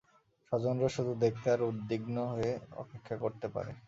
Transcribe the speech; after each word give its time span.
স্বজনরা 0.47 0.89
শুধু 0.89 1.11
দেখতে 1.15 1.47
আর 1.51 1.61
উদ্বিগ্ন 1.63 2.15
হয়ে 2.33 2.51
অপেক্ষা 2.75 3.15
করতে 3.17 3.47
পারে। 3.47 3.71